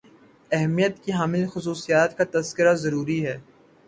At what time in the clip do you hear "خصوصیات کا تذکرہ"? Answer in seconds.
1.47-2.73